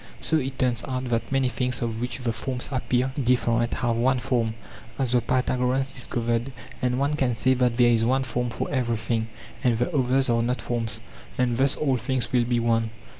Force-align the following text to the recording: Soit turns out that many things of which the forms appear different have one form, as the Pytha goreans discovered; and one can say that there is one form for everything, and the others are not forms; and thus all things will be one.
Soit 0.19 0.57
turns 0.57 0.83
out 0.85 1.09
that 1.09 1.31
many 1.31 1.47
things 1.47 1.83
of 1.83 2.01
which 2.01 2.17
the 2.17 2.33
forms 2.33 2.69
appear 2.71 3.13
different 3.23 3.71
have 3.75 3.95
one 3.97 4.17
form, 4.17 4.55
as 4.97 5.11
the 5.11 5.21
Pytha 5.21 5.57
goreans 5.59 5.93
discovered; 5.93 6.51
and 6.81 6.97
one 6.97 7.13
can 7.13 7.35
say 7.35 7.53
that 7.53 7.77
there 7.77 7.91
is 7.91 8.03
one 8.03 8.23
form 8.23 8.49
for 8.49 8.67
everything, 8.71 9.27
and 9.63 9.77
the 9.77 9.95
others 9.95 10.27
are 10.27 10.41
not 10.41 10.59
forms; 10.59 11.01
and 11.37 11.55
thus 11.55 11.75
all 11.75 11.97
things 11.97 12.33
will 12.33 12.45
be 12.45 12.59
one. 12.59 12.89